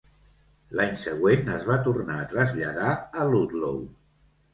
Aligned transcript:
L'any 0.77 0.95
següent 1.01 1.51
es 1.55 1.67
va 1.71 1.77
tornar 1.87 2.15
a 2.21 2.31
traslladar 2.31 2.95
a 2.95 3.27
Ludlow. 3.35 3.77